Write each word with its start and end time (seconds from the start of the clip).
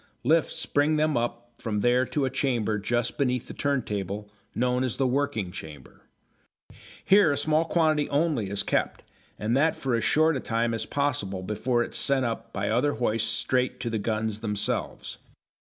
Lifts 0.23 0.65
bring 0.65 0.95
them 0.95 1.15
up 1.15 1.51
from 1.59 1.81
there 1.81 2.05
to 2.05 2.25
a 2.25 2.31
chamber 2.31 2.79
just 2.79 3.19
beneath 3.19 3.47
the 3.47 3.53
turntable, 3.53 4.27
known 4.55 4.83
as 4.83 4.95
the 4.97 5.05
working 5.05 5.51
chamber. 5.51 6.01
Here 7.05 7.31
a 7.31 7.37
small 7.37 7.65
quantity 7.65 8.09
only 8.09 8.49
is 8.49 8.63
kept, 8.63 9.03
and 9.37 9.55
that 9.55 9.75
for 9.75 9.93
as 9.93 10.03
short 10.03 10.35
a 10.35 10.39
time 10.39 10.73
as 10.73 10.87
possible 10.87 11.43
before 11.43 11.83
it 11.83 11.91
is 11.91 11.97
sent 11.97 12.25
up 12.25 12.51
by 12.51 12.67
other 12.67 12.93
hoists 12.93 13.29
straight 13.29 13.79
to 13.81 13.91
the 13.91 13.99
guns 13.99 14.39
themselves. 14.39 15.19